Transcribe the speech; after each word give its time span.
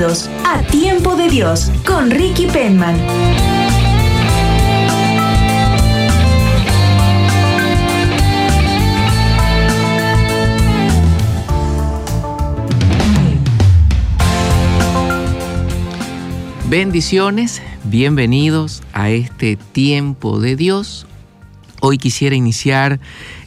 A 0.00 0.62
Tiempo 0.70 1.16
de 1.16 1.28
Dios 1.28 1.72
con 1.84 2.12
Ricky 2.12 2.46
Penman. 2.46 2.96
Bendiciones, 16.70 17.60
bienvenidos 17.82 18.84
a 18.92 19.10
este 19.10 19.56
tiempo 19.56 20.38
de 20.38 20.54
Dios. 20.54 21.08
Hoy 21.80 21.98
quisiera 21.98 22.36
iniciar 22.36 23.00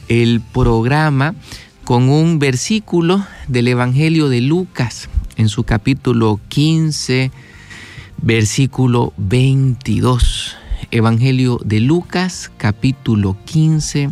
el 0.08 0.42
programa 0.52 1.34
con 1.84 2.10
un 2.10 2.38
versículo 2.38 3.24
del 3.48 3.68
Evangelio 3.68 4.28
de 4.28 4.42
Lucas 4.42 5.08
en 5.36 5.48
su 5.48 5.64
capítulo 5.64 6.40
15, 6.48 7.30
versículo 8.20 9.12
22. 9.16 10.56
Evangelio 10.90 11.58
de 11.64 11.80
Lucas, 11.80 12.50
capítulo 12.56 13.36
15, 13.44 14.10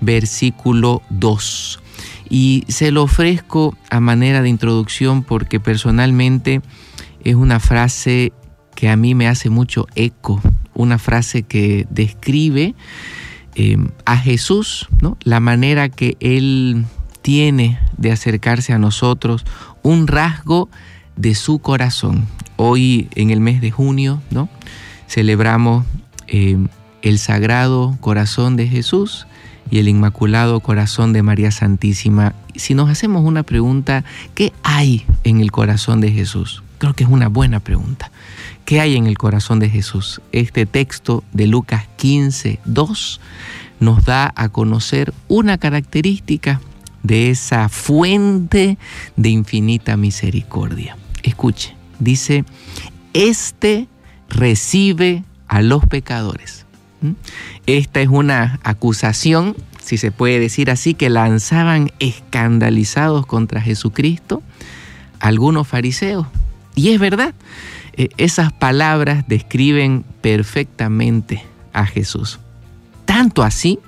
versículo 0.00 1.02
2. 1.10 1.80
Y 2.28 2.64
se 2.68 2.90
lo 2.90 3.02
ofrezco 3.02 3.76
a 3.90 4.00
manera 4.00 4.42
de 4.42 4.48
introducción 4.48 5.22
porque 5.22 5.60
personalmente 5.60 6.62
es 7.24 7.34
una 7.34 7.60
frase 7.60 8.32
que 8.74 8.88
a 8.88 8.96
mí 8.96 9.14
me 9.14 9.28
hace 9.28 9.50
mucho 9.50 9.86
eco, 9.94 10.40
una 10.74 10.98
frase 10.98 11.42
que 11.42 11.86
describe 11.90 12.74
eh, 13.54 13.76
a 14.06 14.16
Jesús, 14.16 14.88
¿no? 15.00 15.18
la 15.22 15.40
manera 15.40 15.88
que 15.88 16.16
Él 16.20 16.84
tiene 17.22 17.78
de 17.96 18.12
acercarse 18.12 18.72
a 18.72 18.78
nosotros, 18.78 19.44
un 19.82 20.06
rasgo 20.06 20.68
de 21.16 21.34
su 21.34 21.58
corazón. 21.60 22.26
Hoy 22.56 23.08
en 23.14 23.30
el 23.30 23.40
mes 23.40 23.60
de 23.60 23.70
junio 23.70 24.20
¿no? 24.30 24.48
celebramos 25.08 25.84
eh, 26.28 26.58
el 27.02 27.18
Sagrado 27.18 27.96
Corazón 28.00 28.56
de 28.56 28.68
Jesús 28.68 29.26
y 29.70 29.78
el 29.78 29.88
Inmaculado 29.88 30.60
Corazón 30.60 31.12
de 31.12 31.22
María 31.22 31.50
Santísima. 31.50 32.34
Si 32.54 32.74
nos 32.74 32.90
hacemos 32.90 33.24
una 33.24 33.42
pregunta, 33.42 34.04
¿qué 34.34 34.52
hay 34.62 35.06
en 35.24 35.40
el 35.40 35.50
corazón 35.50 36.00
de 36.00 36.12
Jesús? 36.12 36.62
Creo 36.78 36.94
que 36.94 37.04
es 37.04 37.10
una 37.10 37.28
buena 37.28 37.60
pregunta. 37.60 38.10
¿Qué 38.64 38.80
hay 38.80 38.96
en 38.96 39.06
el 39.06 39.16
corazón 39.16 39.58
de 39.60 39.70
Jesús? 39.70 40.20
Este 40.32 40.66
texto 40.66 41.24
de 41.32 41.46
Lucas 41.46 41.88
15, 41.96 42.60
2 42.64 43.20
nos 43.80 44.04
da 44.04 44.32
a 44.36 44.48
conocer 44.48 45.12
una 45.28 45.58
característica 45.58 46.60
de 47.02 47.30
esa 47.30 47.68
fuente 47.68 48.78
de 49.16 49.28
infinita 49.28 49.96
misericordia. 49.96 50.96
Escuche, 51.22 51.74
dice, 51.98 52.44
este 53.12 53.88
recibe 54.28 55.24
a 55.48 55.62
los 55.62 55.86
pecadores. 55.86 56.66
¿Mm? 57.00 57.12
Esta 57.66 58.00
es 58.00 58.08
una 58.08 58.60
acusación, 58.62 59.56
si 59.82 59.98
se 59.98 60.12
puede 60.12 60.38
decir 60.38 60.70
así, 60.70 60.94
que 60.94 61.10
lanzaban 61.10 61.92
escandalizados 61.98 63.26
contra 63.26 63.60
Jesucristo 63.60 64.42
algunos 65.20 65.68
fariseos. 65.68 66.26
Y 66.74 66.90
es 66.90 67.00
verdad, 67.00 67.34
eh, 67.94 68.08
esas 68.16 68.52
palabras 68.52 69.24
describen 69.28 70.04
perfectamente 70.20 71.44
a 71.72 71.86
Jesús. 71.86 72.40
Tanto 73.04 73.42
así 73.42 73.78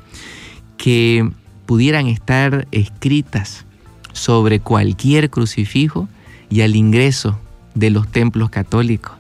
que 0.77 1.31
pudieran 1.67 2.07
estar 2.07 2.67
escritas 2.71 3.65
sobre 4.13 4.61
cualquier 4.61 5.31
crucifijo 5.31 6.09
y 6.51 6.61
al 6.61 6.77
ingreso 6.77 7.39
de 7.75 7.91
los 7.91 8.09
templos 8.09 8.51
católicos. 8.51 9.13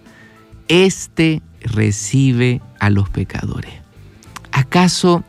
Este 0.68 1.42
recibe 1.60 2.60
a 2.78 2.90
los 2.90 3.08
pecadores. 3.08 3.72
¿Acaso 4.52 5.24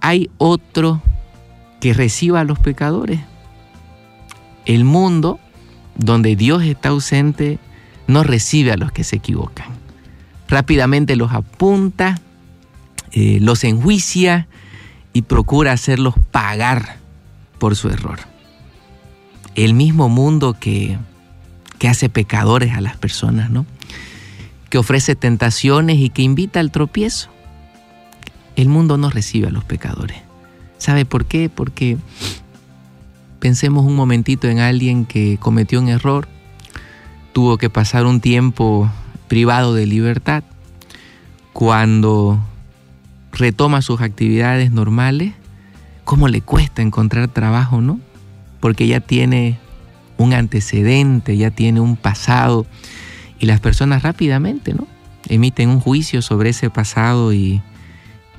hay 0.00 0.30
otro 0.38 1.02
que 1.80 1.94
reciba 1.94 2.40
a 2.40 2.44
los 2.44 2.58
pecadores? 2.58 3.20
El 4.66 4.84
mundo 4.84 5.40
donde 5.96 6.36
Dios 6.36 6.62
está 6.62 6.90
ausente, 6.90 7.58
no 8.06 8.22
recibe 8.22 8.72
a 8.72 8.76
los 8.76 8.92
que 8.92 9.04
se 9.04 9.16
equivocan. 9.16 9.66
Rápidamente 10.48 11.16
los 11.16 11.32
apunta, 11.32 12.20
eh, 13.12 13.38
los 13.40 13.64
enjuicia 13.64 14.46
y 15.12 15.22
procura 15.22 15.72
hacerlos 15.72 16.14
pagar 16.30 16.96
por 17.58 17.76
su 17.76 17.88
error. 17.88 18.20
El 19.54 19.74
mismo 19.74 20.08
mundo 20.08 20.54
que, 20.58 20.98
que 21.78 21.88
hace 21.88 22.08
pecadores 22.08 22.72
a 22.74 22.80
las 22.80 22.96
personas, 22.96 23.50
¿no? 23.50 23.66
Que 24.70 24.78
ofrece 24.78 25.14
tentaciones 25.14 25.98
y 25.98 26.08
que 26.08 26.22
invita 26.22 26.60
al 26.60 26.70
tropiezo. 26.70 27.28
El 28.56 28.68
mundo 28.68 28.96
no 28.96 29.10
recibe 29.10 29.48
a 29.48 29.50
los 29.50 29.64
pecadores. 29.64 30.18
¿Sabe 30.78 31.04
por 31.04 31.26
qué? 31.26 31.50
Porque 31.50 31.98
Pensemos 33.42 33.84
un 33.84 33.96
momentito 33.96 34.46
en 34.46 34.60
alguien 34.60 35.04
que 35.04 35.36
cometió 35.40 35.80
un 35.80 35.88
error, 35.88 36.28
tuvo 37.32 37.58
que 37.58 37.68
pasar 37.68 38.06
un 38.06 38.20
tiempo 38.20 38.88
privado 39.26 39.74
de 39.74 39.84
libertad. 39.84 40.44
Cuando 41.52 42.38
retoma 43.32 43.82
sus 43.82 44.00
actividades 44.00 44.70
normales, 44.70 45.34
¿cómo 46.04 46.28
le 46.28 46.40
cuesta 46.40 46.82
encontrar 46.82 47.28
trabajo, 47.28 47.80
no? 47.80 48.00
Porque 48.60 48.86
ya 48.86 49.00
tiene 49.00 49.58
un 50.18 50.32
antecedente, 50.34 51.36
ya 51.36 51.50
tiene 51.50 51.80
un 51.80 51.96
pasado 51.96 52.66
y 53.40 53.46
las 53.46 53.60
personas 53.60 54.02
rápidamente, 54.02 54.74
¿no? 54.74 54.86
Emiten 55.28 55.68
un 55.68 55.80
juicio 55.80 56.22
sobre 56.22 56.50
ese 56.50 56.70
pasado 56.70 57.32
y, 57.32 57.62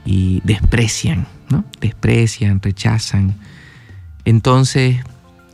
y 0.05 0.41
desprecian, 0.43 1.27
¿no? 1.49 1.65
Desprecian, 1.81 2.61
rechazan 2.61 3.35
entonces 4.25 4.97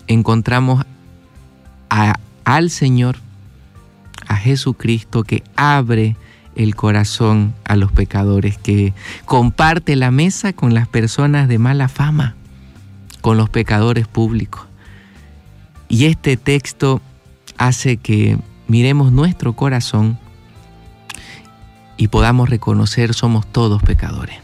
encontramos 0.07 0.85
al 1.89 2.69
Señor, 2.69 3.17
a 4.27 4.35
Jesucristo 4.35 5.23
que 5.23 5.43
abre 5.55 6.15
el 6.55 6.75
corazón 6.75 7.53
a 7.65 7.75
los 7.75 7.91
pecadores, 7.91 8.57
que 8.57 8.93
comparte 9.25 9.95
la 9.95 10.11
mesa 10.11 10.53
con 10.53 10.73
las 10.73 10.87
personas 10.87 11.47
de 11.47 11.59
mala 11.59 11.87
fama, 11.87 12.35
con 13.21 13.37
los 13.37 13.49
pecadores 13.49 14.07
públicos. 14.07 14.65
Y 15.87 16.05
este 16.05 16.37
texto 16.37 17.01
hace 17.57 17.97
que 17.97 18.37
miremos 18.67 19.11
nuestro 19.11 19.53
corazón 19.53 20.17
y 21.97 22.07
podamos 22.07 22.49
reconocer 22.49 23.13
somos 23.13 23.45
todos 23.51 23.83
pecadores. 23.83 24.37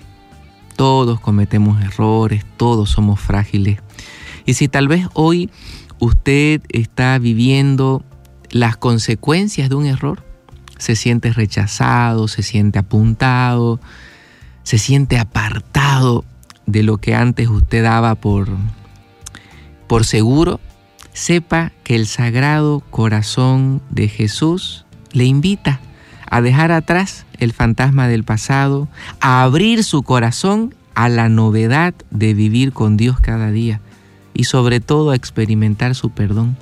Todos 0.75 1.21
cometemos 1.21 1.81
errores, 1.81 2.45
todos 2.57 2.89
somos 2.89 3.19
frágiles. 3.19 3.79
Y 4.45 4.55
si 4.55 4.67
tal 4.67 4.89
vez 4.89 5.07
hoy 5.13 5.49
usted 5.99 6.61
está 6.69 7.17
viviendo 7.17 8.03
las 8.51 8.75
consecuencias 8.75 9.69
de 9.69 9.75
un 9.75 9.85
error, 9.85 10.24
se 10.85 10.95
siente 10.95 11.33
rechazado, 11.33 12.27
se 12.27 12.43
siente 12.43 12.77
apuntado, 12.77 13.79
se 14.61 14.77
siente 14.77 15.17
apartado 15.17 16.23
de 16.67 16.83
lo 16.83 16.99
que 16.99 17.15
antes 17.15 17.47
usted 17.47 17.81
daba 17.81 18.13
por, 18.13 18.49
por 19.87 20.05
seguro, 20.05 20.59
sepa 21.11 21.71
que 21.83 21.95
el 21.95 22.05
sagrado 22.05 22.81
corazón 22.91 23.81
de 23.89 24.09
Jesús 24.09 24.85
le 25.11 25.25
invita 25.25 25.79
a 26.29 26.41
dejar 26.41 26.71
atrás 26.71 27.25
el 27.39 27.51
fantasma 27.51 28.07
del 28.07 28.23
pasado, 28.23 28.87
a 29.19 29.41
abrir 29.41 29.83
su 29.83 30.03
corazón 30.03 30.75
a 30.93 31.09
la 31.09 31.29
novedad 31.29 31.95
de 32.11 32.35
vivir 32.35 32.73
con 32.73 32.95
Dios 32.95 33.19
cada 33.19 33.49
día 33.49 33.81
y 34.35 34.43
sobre 34.43 34.81
todo 34.81 35.09
a 35.09 35.15
experimentar 35.15 35.95
su 35.95 36.11
perdón. 36.11 36.57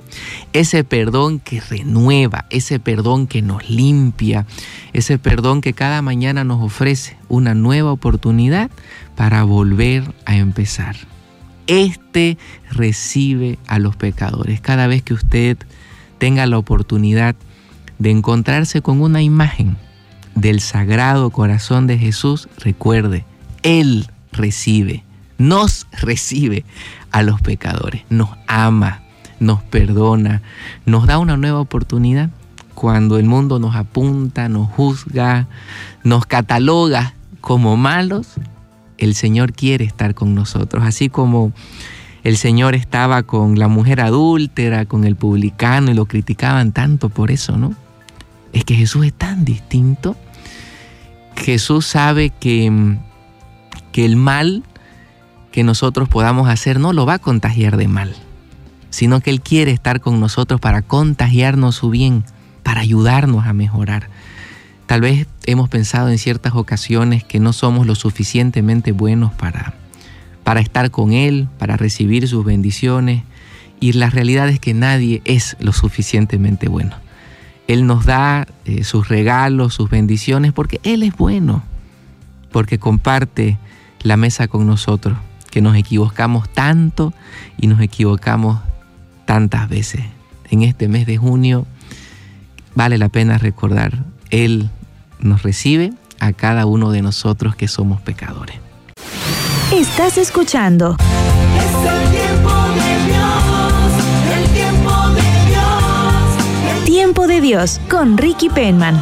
Ese 0.52 0.84
perdón 0.84 1.40
que 1.40 1.60
renueva, 1.60 2.46
ese 2.48 2.78
perdón 2.78 3.26
que 3.26 3.42
nos 3.42 3.68
limpia, 3.68 4.46
ese 4.92 5.18
perdón 5.18 5.60
que 5.60 5.74
cada 5.74 6.00
mañana 6.00 6.44
nos 6.44 6.62
ofrece 6.62 7.18
una 7.28 7.54
nueva 7.54 7.92
oportunidad 7.92 8.70
para 9.16 9.42
volver 9.42 10.14
a 10.24 10.36
empezar. 10.36 10.96
Este 11.66 12.38
recibe 12.70 13.58
a 13.66 13.78
los 13.78 13.96
pecadores. 13.96 14.60
Cada 14.60 14.86
vez 14.86 15.02
que 15.02 15.14
usted 15.14 15.58
tenga 16.18 16.46
la 16.46 16.58
oportunidad 16.58 17.34
de 17.98 18.10
encontrarse 18.10 18.82
con 18.82 19.00
una 19.00 19.22
imagen 19.22 19.76
del 20.34 20.60
sagrado 20.60 21.30
corazón 21.30 21.86
de 21.86 21.98
Jesús, 21.98 22.48
recuerde, 22.58 23.24
Él 23.62 24.10
recibe, 24.32 25.04
nos 25.38 25.86
recibe 25.92 26.64
a 27.14 27.22
los 27.22 27.40
pecadores, 27.40 28.02
nos 28.10 28.30
ama, 28.48 29.02
nos 29.38 29.62
perdona, 29.62 30.42
nos 30.84 31.06
da 31.06 31.18
una 31.18 31.36
nueva 31.36 31.60
oportunidad 31.60 32.30
cuando 32.74 33.18
el 33.18 33.24
mundo 33.24 33.60
nos 33.60 33.76
apunta, 33.76 34.48
nos 34.48 34.68
juzga, 34.68 35.46
nos 36.02 36.26
cataloga 36.26 37.14
como 37.40 37.76
malos, 37.76 38.32
el 38.98 39.14
Señor 39.14 39.52
quiere 39.52 39.84
estar 39.84 40.16
con 40.16 40.34
nosotros, 40.34 40.82
así 40.84 41.08
como 41.08 41.52
el 42.24 42.36
Señor 42.36 42.74
estaba 42.74 43.22
con 43.22 43.60
la 43.60 43.68
mujer 43.68 44.00
adúltera, 44.00 44.84
con 44.84 45.04
el 45.04 45.14
publicano 45.14 45.92
y 45.92 45.94
lo 45.94 46.06
criticaban 46.06 46.72
tanto 46.72 47.10
por 47.10 47.30
eso, 47.30 47.56
¿no? 47.56 47.76
Es 48.52 48.64
que 48.64 48.74
Jesús 48.74 49.06
es 49.06 49.12
tan 49.12 49.44
distinto. 49.44 50.16
Jesús 51.36 51.86
sabe 51.86 52.30
que, 52.30 52.96
que 53.92 54.04
el 54.04 54.16
mal 54.16 54.64
que 55.54 55.62
nosotros 55.62 56.08
podamos 56.08 56.48
hacer 56.48 56.80
no 56.80 56.92
lo 56.92 57.06
va 57.06 57.14
a 57.14 57.18
contagiar 57.20 57.76
de 57.76 57.86
mal, 57.86 58.12
sino 58.90 59.20
que 59.20 59.30
Él 59.30 59.40
quiere 59.40 59.70
estar 59.70 60.00
con 60.00 60.18
nosotros 60.18 60.60
para 60.60 60.82
contagiarnos 60.82 61.76
su 61.76 61.90
bien, 61.90 62.24
para 62.64 62.80
ayudarnos 62.80 63.46
a 63.46 63.52
mejorar. 63.52 64.08
Tal 64.86 65.00
vez 65.00 65.28
hemos 65.46 65.68
pensado 65.68 66.08
en 66.08 66.18
ciertas 66.18 66.56
ocasiones 66.56 67.22
que 67.22 67.38
no 67.38 67.52
somos 67.52 67.86
lo 67.86 67.94
suficientemente 67.94 68.90
buenos 68.90 69.32
para, 69.32 69.74
para 70.42 70.58
estar 70.58 70.90
con 70.90 71.12
Él, 71.12 71.46
para 71.56 71.76
recibir 71.76 72.26
sus 72.26 72.44
bendiciones, 72.44 73.22
y 73.78 73.92
la 73.92 74.10
realidad 74.10 74.48
es 74.48 74.58
que 74.58 74.74
nadie 74.74 75.22
es 75.24 75.56
lo 75.60 75.72
suficientemente 75.72 76.68
bueno. 76.68 76.96
Él 77.68 77.86
nos 77.86 78.06
da 78.06 78.48
eh, 78.64 78.82
sus 78.82 79.08
regalos, 79.08 79.72
sus 79.74 79.88
bendiciones, 79.88 80.52
porque 80.52 80.80
Él 80.82 81.04
es 81.04 81.14
bueno, 81.14 81.62
porque 82.50 82.80
comparte 82.80 83.56
la 84.02 84.16
mesa 84.16 84.48
con 84.48 84.66
nosotros, 84.66 85.16
que 85.54 85.62
nos 85.62 85.76
equivocamos 85.76 86.48
tanto 86.48 87.14
y 87.56 87.68
nos 87.68 87.80
equivocamos 87.80 88.58
tantas 89.24 89.68
veces. 89.68 90.02
En 90.50 90.62
este 90.62 90.88
mes 90.88 91.06
de 91.06 91.16
junio 91.16 91.64
vale 92.74 92.98
la 92.98 93.08
pena 93.08 93.38
recordar, 93.38 94.02
Él 94.30 94.68
nos 95.20 95.44
recibe 95.44 95.92
a 96.18 96.32
cada 96.32 96.66
uno 96.66 96.90
de 96.90 97.02
nosotros 97.02 97.54
que 97.54 97.68
somos 97.68 98.00
pecadores. 98.00 98.56
Estás 99.72 100.18
escuchando 100.18 100.96
Es 101.56 101.92
el 101.92 102.10
tiempo 102.10 102.50
de 102.74 103.06
Dios, 103.06 103.44
el 104.36 104.50
tiempo 104.54 105.08
de 105.10 105.22
Dios. 105.50 106.84
Tiempo 106.84 107.26
de 107.28 107.40
Dios 107.40 107.80
con 107.88 108.18
Ricky 108.18 108.48
Penman. 108.48 109.00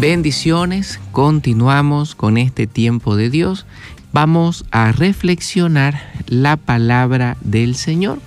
Bendiciones, 0.00 1.00
continuamos 1.10 2.14
con 2.14 2.38
este 2.38 2.68
tiempo 2.68 3.16
de 3.16 3.30
Dios. 3.30 3.66
Vamos 4.12 4.64
a 4.70 4.92
reflexionar 4.92 6.12
la 6.28 6.56
palabra 6.56 7.36
del 7.40 7.74
Señor, 7.74 8.20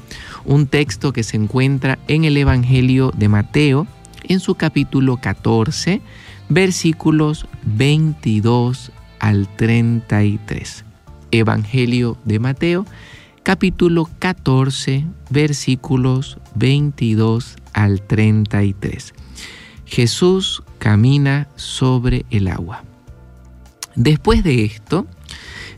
un 0.44 0.68
texto 0.68 1.14
que 1.14 1.24
se 1.24 1.38
encuentra 1.38 1.98
en 2.10 2.26
el 2.26 2.36
Evangelio 2.36 3.14
de 3.16 3.30
Mateo, 3.30 3.88
en 4.24 4.42
su 4.42 4.56
capítulo 4.56 5.16
14, 5.16 6.02
versículos 6.50 7.48
22 7.64 8.92
al 9.22 9.48
33. 9.56 10.84
Evangelio 11.32 12.18
de 12.26 12.40
Mateo, 12.40 12.86
capítulo 13.44 14.10
14, 14.20 15.06
versículos 15.30 16.38
22 16.56 17.56
al 17.72 18.02
33. 18.02 19.14
Jesús 19.92 20.64
camina 20.80 21.50
sobre 21.58 22.26
el 22.30 22.48
agua. 22.48 22.86
Después 23.98 24.42
de 24.42 24.64
esto, 24.64 25.06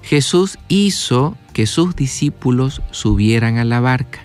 Jesús 0.04 0.60
hizo 0.68 1.36
que 1.52 1.66
sus 1.66 1.96
discípulos 1.96 2.84
subieran 2.92 3.58
a 3.58 3.66
la 3.66 3.80
barca 3.80 4.20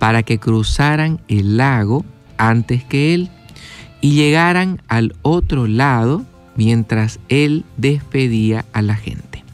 para 0.00 0.24
que 0.24 0.40
cruzaran 0.40 1.20
el 1.28 1.56
lago 1.56 2.04
antes 2.36 2.82
que 2.82 3.14
él 3.14 3.30
y 4.00 4.14
llegaran 4.14 4.82
al 4.88 5.14
otro 5.22 5.68
lado 5.68 6.24
mientras 6.56 7.20
él 7.28 7.64
despedía 7.76 8.64
a 8.72 8.82
la 8.82 8.96
gente. 8.96 9.44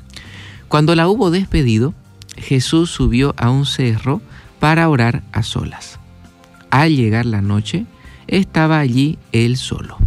Cuando 0.68 0.94
la 0.94 1.08
hubo 1.08 1.30
despedido, 1.30 1.92
Jesús 2.38 2.90
subió 2.90 3.34
a 3.36 3.50
un 3.50 3.66
cerro 3.66 4.22
para 4.60 4.88
orar 4.88 5.24
a 5.32 5.42
solas. 5.42 6.00
Al 6.70 6.96
llegar 6.96 7.26
la 7.26 7.42
noche, 7.42 7.84
estaba 8.28 8.78
allí 8.78 9.19
él 9.32 9.56
solo, 9.56 9.98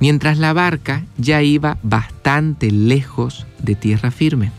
mientras 0.00 0.38
la 0.38 0.52
barca 0.52 1.04
ya 1.16 1.42
iba 1.42 1.78
bastante 1.82 2.70
lejos 2.70 3.46
de 3.62 3.74
tierra 3.74 4.10
firme. 4.10 4.50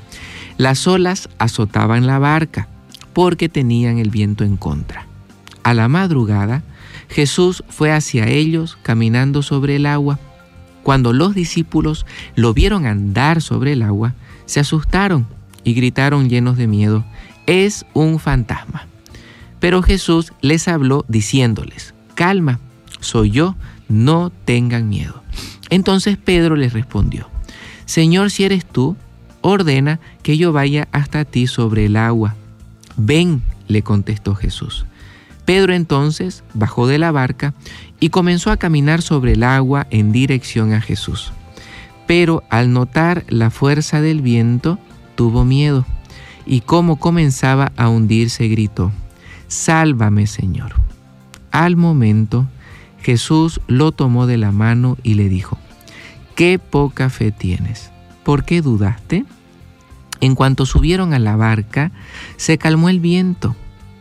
Las 0.57 0.88
olas 0.88 1.30
azotaban 1.40 2.07
la 2.07 2.19
barca 2.19 2.68
porque 3.13 3.50
tenían 3.50 3.98
el 3.98 4.10
viento 4.10 4.44
en 4.44 4.57
contra. 4.57 5.07
A 5.63 5.74
la 5.74 5.88
madrugada, 5.88 6.63
Jesús 7.10 7.63
fue 7.69 7.92
hacia 7.92 8.28
ellos 8.28 8.78
caminando 8.81 9.42
sobre 9.42 9.75
el 9.75 9.86
agua. 9.86 10.19
Cuando 10.84 11.13
los 11.13 11.34
discípulos 11.36 12.06
lo 12.36 12.54
vieron 12.54 12.86
andar 12.86 13.42
sobre 13.42 13.74
el 13.74 13.81
agua, 13.81 14.16
se 14.45 14.60
asustaron 14.60 15.28
y 15.63 15.74
gritaron 15.74 16.30
llenos 16.30 16.57
de 16.57 16.68
miedo, 16.68 17.06
es 17.45 17.86
un 17.94 18.19
fantasma. 18.19 18.88
Pero 19.60 19.81
Jesús 19.81 20.34
les 20.42 20.68
habló 20.68 21.06
diciéndoles, 21.07 21.94
calma, 22.16 22.60
soy 23.04 23.32
yo, 23.32 23.56
no 23.90 24.32
tengan 24.46 24.90
miedo. 24.90 25.22
Entonces 25.70 26.18
Pedro 26.18 26.56
les 26.56 26.74
respondió, 26.74 27.30
Señor, 27.86 28.32
si 28.32 28.44
eres 28.44 28.66
tú, 28.66 28.96
ordena 29.42 30.00
que 30.22 30.38
yo 30.38 30.54
vaya 30.54 30.88
hasta 30.92 31.26
ti 31.26 31.48
sobre 31.48 31.86
el 31.86 31.96
agua. 31.96 32.36
Ven, 32.96 33.42
le 33.68 33.82
contestó 33.82 34.36
Jesús. 34.36 34.86
Pedro 35.46 35.74
entonces 35.74 36.44
bajó 36.54 36.88
de 36.88 36.98
la 36.98 37.12
barca 37.12 37.54
y 38.00 38.10
comenzó 38.10 38.52
a 38.52 38.58
caminar 38.58 39.02
sobre 39.02 39.34
el 39.34 39.44
agua 39.44 39.88
en 39.90 40.12
dirección 40.12 40.74
a 40.74 40.82
Jesús. 40.82 41.34
Pero 42.08 42.44
al 42.50 42.72
notar 42.72 43.26
la 43.28 43.50
fuerza 43.50 44.02
del 44.02 44.22
viento, 44.22 44.80
tuvo 45.16 45.46
miedo 45.46 45.86
y 46.45 46.62
como 46.62 46.98
comenzaba 46.98 47.72
a 47.78 47.90
hundirse 47.90 48.48
gritó, 48.48 48.92
Sálvame 49.48 50.28
Señor. 50.28 50.74
Al 51.52 51.76
momento, 51.76 52.48
Jesús 53.04 53.62
lo 53.68 53.92
tomó 53.92 54.26
de 54.28 54.38
la 54.38 54.52
mano 54.52 54.98
y 55.04 55.14
le 55.16 55.30
dijo, 55.30 55.60
Qué 56.36 56.57
poca 56.57 57.10
fe 57.10 57.31
tienes. 57.31 57.92
¿Por 58.24 58.45
qué 58.45 58.62
dudaste? 58.62 59.26
En 60.22 60.36
cuanto 60.36 60.66
subieron 60.66 61.14
a 61.14 61.19
la 61.19 61.36
barca, 61.36 61.92
se 62.38 62.57
calmó 62.57 62.90
el 62.90 63.00
viento. 63.00 63.56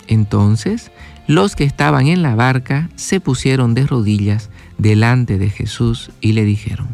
Entonces 0.06 0.90
los 1.26 1.56
que 1.56 1.64
estaban 1.64 2.06
en 2.06 2.22
la 2.22 2.34
barca 2.34 2.90
se 2.96 3.20
pusieron 3.20 3.74
de 3.74 3.86
rodillas 3.86 4.50
delante 4.78 5.38
de 5.38 5.50
Jesús 5.50 6.10
y 6.20 6.32
le 6.32 6.44
dijeron, 6.44 6.88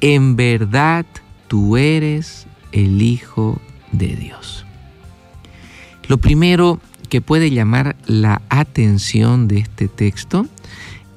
en 0.00 0.36
verdad 0.36 1.06
tú 1.48 1.76
eres 1.76 2.46
el 2.72 3.00
Hijo 3.00 3.60
de 3.92 4.08
Dios. 4.08 4.66
Lo 6.08 6.18
primero 6.18 6.80
que 7.08 7.20
puede 7.20 7.50
llamar 7.50 7.96
la 8.06 8.42
atención 8.48 9.48
de 9.48 9.58
este 9.58 9.88
texto 9.88 10.46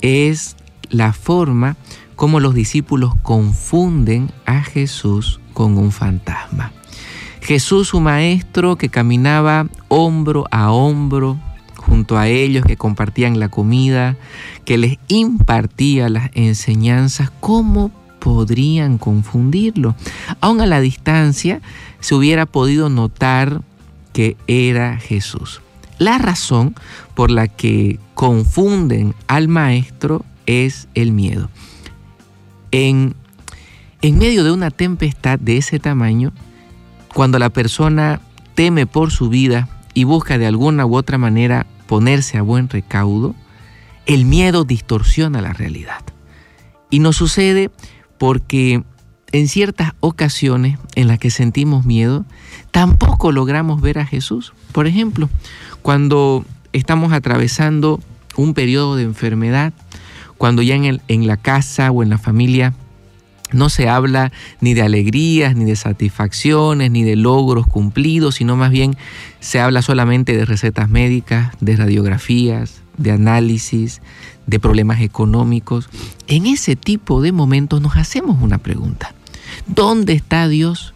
es 0.02 0.56
la 0.90 1.14
forma 1.14 1.78
como 2.16 2.40
los 2.40 2.54
discípulos 2.54 3.14
confunden 3.22 4.32
a 4.46 4.62
Jesús 4.62 5.40
con 5.54 5.78
un 5.78 5.92
fantasma. 5.92 6.72
Jesús, 7.42 7.88
su 7.88 8.00
maestro, 8.00 8.76
que 8.76 8.90
caminaba 8.90 9.68
hombro 9.88 10.46
a 10.52 10.72
hombro 10.72 11.40
junto 11.76 12.18
a 12.18 12.28
ellos, 12.28 12.66
que 12.66 12.78
compartían 12.78 13.40
la 13.40 13.50
comida, 13.50 14.18
que 14.66 14.78
les 14.78 14.98
impartía 15.08 16.10
las 16.10 16.30
enseñanzas, 16.34 17.32
¿cómo 17.40 17.92
podrían 18.20 18.98
confundirlo? 18.98 19.96
Aún 20.42 20.62
a 20.62 20.66
la 20.66 20.82
distancia 20.82 21.62
se 22.00 22.16
hubiera 22.16 22.46
podido 22.46 22.90
notar 22.90 23.62
que 24.14 24.38
era 24.48 24.98
Jesús. 24.98 25.62
La 26.00 26.18
razón 26.18 26.76
por 27.14 27.30
la 27.30 27.48
que 27.48 28.00
confunden 28.16 29.14
al 29.28 29.50
maestro 29.50 30.26
es 30.46 30.88
el 30.96 31.12
miedo. 31.12 31.50
En, 32.72 33.16
en 34.02 34.18
medio 34.18 34.44
de 34.44 34.52
una 34.52 34.72
tempestad 34.72 35.38
de 35.38 35.58
ese 35.58 35.78
tamaño, 35.78 36.32
cuando 37.14 37.38
la 37.38 37.50
persona 37.50 38.22
teme 38.56 38.88
por 38.88 39.12
su 39.12 39.30
vida 39.30 39.68
y 39.94 40.06
busca 40.06 40.38
de 40.38 40.48
alguna 40.48 40.86
u 40.86 40.96
otra 40.96 41.18
manera 41.18 41.68
ponerse 41.86 42.38
a 42.38 42.44
buen 42.44 42.70
recaudo, 42.70 43.36
el 44.06 44.26
miedo 44.26 44.64
distorsiona 44.64 45.42
la 45.42 45.54
realidad. 45.54 46.02
Y 46.90 47.00
nos 47.00 47.18
sucede 47.18 47.72
porque 48.18 48.84
en 49.32 49.48
ciertas 49.48 49.94
ocasiones 50.00 50.78
en 50.96 51.08
las 51.08 51.20
que 51.20 51.30
sentimos 51.30 51.86
miedo, 51.86 52.26
tampoco 52.72 53.32
logramos 53.32 53.82
ver 53.82 54.00
a 54.00 54.06
Jesús. 54.06 54.54
Por 54.72 54.88
ejemplo, 54.88 55.30
cuando 55.82 56.46
estamos 56.74 57.14
atravesando 57.14 58.00
un 58.36 58.54
periodo 58.54 58.96
de 58.96 59.04
enfermedad, 59.04 59.74
cuando 60.38 60.62
ya 60.62 60.76
en, 60.76 60.86
el- 60.86 61.02
en 61.08 61.28
la 61.28 61.38
casa 61.38 61.92
o 61.92 62.04
en 62.04 62.10
la 62.10 62.18
familia 62.18 62.74
no 63.52 63.70
se 63.70 63.90
habla 63.90 64.32
ni 64.62 64.76
de 64.76 64.84
alegrías, 64.84 65.56
ni 65.56 65.66
de 65.66 65.76
satisfacciones, 65.76 66.92
ni 66.92 67.04
de 67.04 67.16
logros 67.16 67.66
cumplidos, 67.66 68.36
sino 68.36 68.56
más 68.56 68.70
bien 68.70 68.96
se 69.40 69.60
habla 69.60 69.82
solamente 69.82 70.38
de 70.38 70.46
recetas 70.46 70.88
médicas, 70.90 71.52
de 71.60 71.76
radiografías, 71.76 72.82
de 72.98 73.12
análisis, 73.12 74.02
de 74.46 74.60
problemas 74.60 75.02
económicos. 75.02 75.90
En 76.28 76.46
ese 76.46 76.76
tipo 76.76 77.22
de 77.22 77.32
momentos 77.32 77.82
nos 77.82 77.96
hacemos 77.98 78.42
una 78.42 78.60
pregunta. 78.60 79.16
¿Dónde 79.68 80.14
está 80.14 80.48
Dios? 80.48 80.94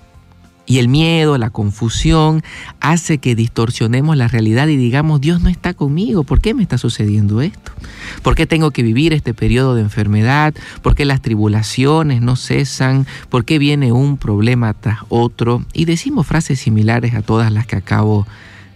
Y 0.65 0.77
el 0.77 0.87
miedo, 0.87 1.37
la 1.37 1.49
confusión, 1.49 2.41
hace 2.79 3.17
que 3.17 3.35
distorsionemos 3.35 4.15
la 4.15 4.29
realidad 4.29 4.67
y 4.69 4.77
digamos, 4.77 5.19
Dios 5.19 5.41
no 5.41 5.49
está 5.49 5.73
conmigo, 5.73 6.23
¿por 6.23 6.39
qué 6.39 6.53
me 6.53 6.63
está 6.63 6.77
sucediendo 6.77 7.41
esto? 7.41 7.73
¿Por 8.21 8.35
qué 8.35 8.45
tengo 8.45 8.71
que 8.71 8.81
vivir 8.81 9.11
este 9.11 9.33
periodo 9.33 9.75
de 9.75 9.81
enfermedad? 9.81 10.53
¿Por 10.81 10.95
qué 10.95 11.03
las 11.03 11.21
tribulaciones 11.21 12.21
no 12.21 12.37
cesan? 12.37 13.05
¿Por 13.29 13.43
qué 13.43 13.59
viene 13.59 13.91
un 13.91 14.17
problema 14.17 14.73
tras 14.73 14.99
otro? 15.09 15.65
Y 15.73 15.83
decimos 15.83 16.27
frases 16.27 16.61
similares 16.61 17.13
a 17.13 17.21
todas 17.21 17.51
las 17.51 17.67
que 17.67 17.75
acabo 17.75 18.25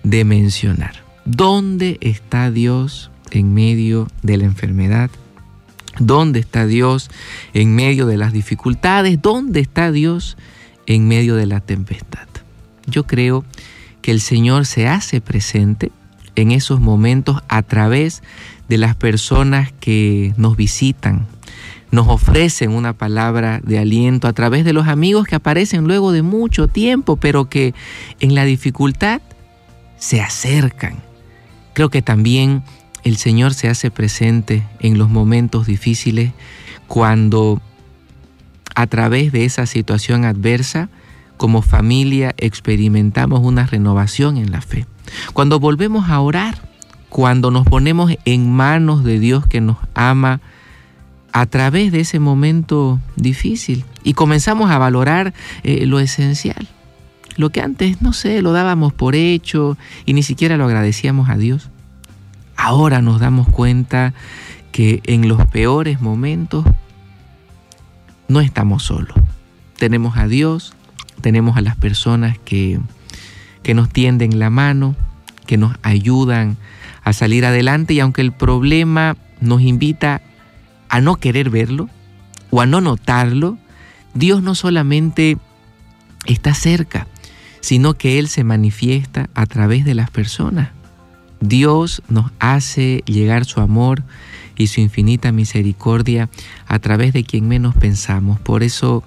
de 0.04 0.26
mencionar. 0.26 1.04
¿Dónde 1.24 1.98
está 2.02 2.52
Dios 2.52 3.12
en 3.32 3.54
medio 3.54 4.08
de 4.24 4.38
la 4.38 4.46
enfermedad? 4.46 5.10
¿Dónde 6.00 6.40
está 6.40 6.66
Dios 6.66 7.10
en 7.54 7.76
medio 7.76 8.06
de 8.06 8.18
las 8.18 8.34
dificultades? 8.34 9.22
¿Dónde 9.22 9.60
está 9.60 9.92
Dios 9.92 10.38
en 10.86 11.08
medio 11.08 11.36
de 11.36 11.46
la 11.46 11.60
tempestad? 11.60 12.28
Yo 12.86 13.06
creo 13.06 13.44
que 14.02 14.12
el 14.12 14.22
Señor 14.22 14.66
se 14.66 14.88
hace 14.88 15.22
presente 15.22 15.92
en 16.36 16.52
esos 16.52 16.80
momentos 16.80 17.42
a 17.50 17.64
través 17.64 18.22
de 18.70 18.78
las 18.78 18.96
personas 18.96 19.72
que 19.80 20.34
nos 20.38 20.56
visitan, 20.56 21.26
nos 21.92 22.08
ofrecen 22.08 22.72
una 22.72 22.94
palabra 22.94 23.60
de 23.64 23.80
aliento, 23.80 24.28
a 24.28 24.34
través 24.34 24.66
de 24.66 24.74
los 24.74 24.88
amigos 24.88 25.26
que 25.26 25.36
aparecen 25.36 25.86
luego 25.86 26.12
de 26.12 26.22
mucho 26.22 26.68
tiempo, 26.68 27.16
pero 27.16 27.50
que 27.50 27.74
en 28.20 28.36
la 28.36 28.46
dificultad 28.46 29.22
se 29.98 30.22
acercan. 30.22 30.98
Creo 31.74 31.90
que 31.90 32.02
también 32.02 32.64
el 33.08 33.18
Señor 33.18 33.54
se 33.54 33.70
hace 33.70 33.92
presente 33.92 34.64
en 34.80 34.98
los 34.98 35.10
momentos 35.10 35.66
difíciles 35.66 36.34
cuando 36.88 37.62
a 38.76 38.88
través 38.88 39.32
de 39.32 39.46
esa 39.46 39.66
situación 39.66 40.26
adversa, 40.26 40.90
como 41.38 41.62
familia 41.62 42.36
experimentamos 42.38 43.40
una 43.42 43.66
renovación 43.66 44.38
en 44.38 44.52
la 44.52 44.62
fe. 44.62 44.86
Cuando 45.34 45.60
volvemos 45.60 46.10
a 46.10 46.20
orar, 46.20 46.62
cuando 47.10 47.52
nos 47.52 47.66
ponemos 47.66 48.12
en 48.26 48.52
manos 48.52 49.04
de 49.04 49.20
Dios 49.20 49.48
que 49.48 49.62
nos 49.62 49.78
ama 49.94 50.42
a 51.32 51.46
través 51.46 51.92
de 51.92 52.02
ese 52.02 52.20
momento 52.20 53.00
difícil 53.16 53.86
y 54.04 54.14
comenzamos 54.14 54.70
a 54.70 54.78
valorar 54.78 55.34
eh, 55.64 55.86
lo 55.86 56.00
esencial, 56.00 56.68
lo 57.36 57.52
que 57.52 57.62
antes, 57.62 58.02
no 58.02 58.14
sé, 58.14 58.42
lo 58.42 58.52
dábamos 58.52 58.94
por 58.94 59.16
hecho 59.16 59.78
y 60.06 60.14
ni 60.14 60.24
siquiera 60.24 60.58
lo 60.58 60.66
agradecíamos 60.66 61.30
a 61.30 61.38
Dios. 61.38 61.70
Ahora 62.58 63.02
nos 63.02 63.20
damos 63.20 63.48
cuenta 63.48 64.14
que 64.72 65.02
en 65.06 65.28
los 65.28 65.48
peores 65.48 66.02
momentos 66.02 66.66
no 68.28 68.42
estamos 68.42 68.84
solos. 68.84 69.16
Tenemos 69.78 70.18
a 70.18 70.28
Dios, 70.28 70.74
tenemos 71.22 71.56
a 71.58 71.62
las 71.62 71.76
personas 71.76 72.38
que, 72.40 72.80
que 73.64 73.74
nos 73.74 73.90
tienden 73.90 74.40
la 74.40 74.50
mano, 74.50 74.96
que 75.46 75.58
nos 75.58 75.76
ayudan 75.84 76.58
a 77.04 77.14
salir 77.14 77.46
adelante 77.46 77.94
y 77.94 78.00
aunque 78.00 78.22
el 78.22 78.34
problema 78.34 79.16
nos 79.40 79.62
invita 79.62 80.22
a 80.90 81.00
no 81.00 81.16
querer 81.16 81.50
verlo 81.50 81.90
o 82.50 82.62
a 82.62 82.66
no 82.66 82.82
notarlo, 82.82 83.58
Dios 84.14 84.42
no 84.42 84.56
solamente 84.56 85.38
está 86.26 86.54
cerca, 86.54 87.08
sino 87.62 87.94
que 87.94 88.20
Él 88.20 88.28
se 88.28 88.44
manifiesta 88.44 89.30
a 89.36 89.46
través 89.46 89.86
de 89.86 89.96
las 89.96 90.10
personas. 90.10 90.70
Dios 91.40 92.02
nos 92.10 92.32
hace 92.40 93.04
llegar 93.06 93.46
su 93.46 93.62
amor 93.62 94.04
y 94.58 94.68
su 94.68 94.82
infinita 94.82 95.32
misericordia 95.32 96.30
a 96.68 96.80
través 96.80 97.14
de 97.14 97.24
quien 97.24 97.48
menos 97.48 97.76
pensamos. 97.76 98.40
Por 98.40 98.64
eso 98.64 99.04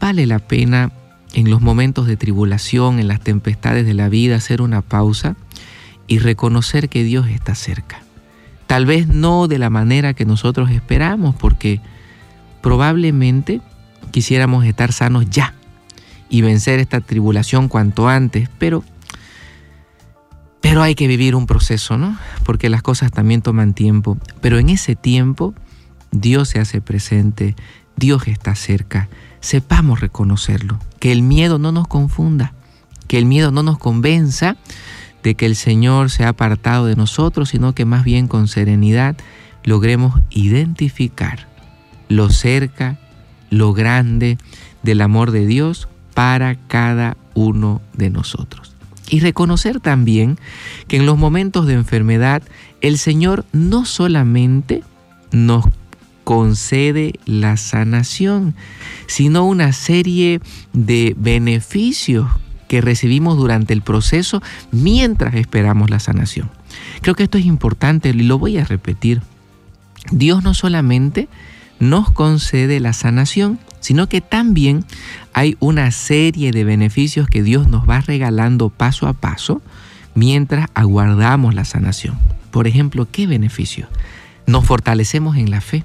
vale 0.00 0.26
la 0.26 0.38
pena 0.38 0.92
en 1.32 1.50
los 1.50 1.60
momentos 1.60 2.06
de 2.06 2.16
tribulación, 2.16 3.00
en 3.00 3.08
las 3.08 3.20
tempestades 3.20 3.84
de 3.84 3.94
la 3.94 4.08
vida, 4.08 4.36
hacer 4.36 4.62
una 4.62 4.82
pausa 4.82 5.36
y 6.06 6.18
reconocer 6.18 6.88
que 6.88 7.02
Dios 7.02 7.28
está 7.28 7.54
cerca. 7.54 8.02
Tal 8.66 8.86
vez 8.86 9.08
no 9.08 9.48
de 9.48 9.58
la 9.58 9.70
manera 9.70 10.14
que 10.14 10.24
nosotros 10.24 10.70
esperamos, 10.70 11.34
porque 11.34 11.80
probablemente 12.62 13.60
quisiéramos 14.10 14.64
estar 14.64 14.92
sanos 14.92 15.28
ya 15.28 15.54
y 16.28 16.40
vencer 16.40 16.78
esta 16.80 17.00
tribulación 17.00 17.68
cuanto 17.68 18.08
antes, 18.08 18.48
pero 18.58 18.84
pero 20.64 20.82
hay 20.82 20.94
que 20.94 21.08
vivir 21.08 21.36
un 21.36 21.44
proceso, 21.44 21.98
¿no? 21.98 22.16
Porque 22.42 22.70
las 22.70 22.80
cosas 22.80 23.12
también 23.12 23.42
toman 23.42 23.74
tiempo, 23.74 24.16
pero 24.40 24.58
en 24.58 24.70
ese 24.70 24.96
tiempo 24.96 25.52
Dios 26.10 26.48
se 26.48 26.58
hace 26.58 26.80
presente, 26.80 27.54
Dios 27.96 28.26
está 28.28 28.54
cerca. 28.54 29.10
Sepamos 29.40 30.00
reconocerlo, 30.00 30.78
que 31.00 31.12
el 31.12 31.20
miedo 31.20 31.58
no 31.58 31.70
nos 31.70 31.86
confunda, 31.86 32.54
que 33.08 33.18
el 33.18 33.26
miedo 33.26 33.50
no 33.50 33.62
nos 33.62 33.76
convenza 33.76 34.56
de 35.22 35.34
que 35.34 35.44
el 35.44 35.54
Señor 35.54 36.08
se 36.08 36.24
ha 36.24 36.30
apartado 36.30 36.86
de 36.86 36.96
nosotros, 36.96 37.50
sino 37.50 37.74
que 37.74 37.84
más 37.84 38.02
bien 38.02 38.26
con 38.26 38.48
serenidad 38.48 39.16
logremos 39.64 40.22
identificar 40.30 41.46
lo 42.08 42.30
cerca, 42.30 42.98
lo 43.50 43.74
grande 43.74 44.38
del 44.82 45.02
amor 45.02 45.30
de 45.30 45.44
Dios 45.44 45.88
para 46.14 46.54
cada 46.54 47.18
uno 47.34 47.82
de 47.92 48.08
nosotros. 48.08 48.73
Y 49.08 49.20
reconocer 49.20 49.80
también 49.80 50.38
que 50.88 50.96
en 50.96 51.06
los 51.06 51.18
momentos 51.18 51.66
de 51.66 51.74
enfermedad 51.74 52.42
el 52.80 52.98
Señor 52.98 53.44
no 53.52 53.84
solamente 53.84 54.82
nos 55.30 55.66
concede 56.24 57.20
la 57.26 57.56
sanación, 57.56 58.54
sino 59.06 59.46
una 59.46 59.72
serie 59.72 60.40
de 60.72 61.14
beneficios 61.18 62.28
que 62.66 62.80
recibimos 62.80 63.36
durante 63.36 63.74
el 63.74 63.82
proceso 63.82 64.42
mientras 64.72 65.34
esperamos 65.34 65.90
la 65.90 66.00
sanación. 66.00 66.50
Creo 67.02 67.14
que 67.14 67.24
esto 67.24 67.38
es 67.38 67.44
importante 67.44 68.08
y 68.08 68.14
lo 68.14 68.38
voy 68.38 68.56
a 68.58 68.64
repetir. 68.64 69.22
Dios 70.10 70.42
no 70.42 70.54
solamente 70.54 71.28
nos 71.78 72.10
concede 72.10 72.80
la 72.80 72.92
sanación, 72.92 73.58
sino 73.80 74.08
que 74.08 74.20
también 74.20 74.84
hay 75.34 75.56
una 75.58 75.90
serie 75.90 76.52
de 76.52 76.64
beneficios 76.64 77.28
que 77.28 77.42
Dios 77.42 77.68
nos 77.68 77.88
va 77.88 78.00
regalando 78.00 78.70
paso 78.70 79.08
a 79.08 79.12
paso 79.12 79.60
mientras 80.14 80.68
aguardamos 80.74 81.54
la 81.54 81.64
sanación. 81.64 82.16
Por 82.52 82.68
ejemplo, 82.68 83.08
¿qué 83.10 83.26
beneficio? 83.26 83.88
Nos 84.46 84.64
fortalecemos 84.64 85.36
en 85.36 85.50
la 85.50 85.60
fe. 85.60 85.84